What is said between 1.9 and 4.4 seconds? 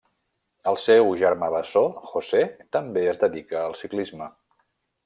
José també es dedica al ciclisme.